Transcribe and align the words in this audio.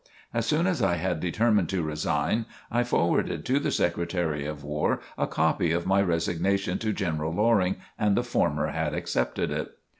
As 0.33 0.47
soon 0.47 0.65
as 0.65 0.81
I 0.81 0.95
had 0.95 1.19
determined 1.19 1.69
to 1.69 1.83
resign, 1.83 2.47
I 2.71 2.83
forwarded 2.83 3.45
to 3.45 3.59
the 3.59 3.69
Secretary 3.69 4.47
of 4.47 4.63
War 4.63 4.99
a 5.15 5.27
copy 5.27 5.71
of 5.73 5.85
my 5.85 6.01
resignation 6.01 6.79
to 6.79 6.91
General 6.91 7.31
Loring 7.31 7.75
and 7.99 8.17
the 8.17 8.23
former 8.23 8.69
had 8.71 8.95
accepted 8.95 9.51
it. 9.51 9.77